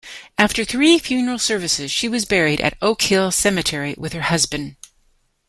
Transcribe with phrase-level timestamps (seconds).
[0.35, 4.75] After three funeral services, she was buried at Oak Hill Cemetery with her husband.